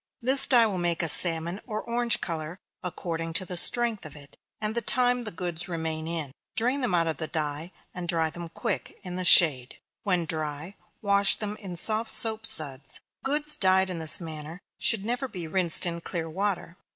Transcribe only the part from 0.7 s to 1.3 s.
make a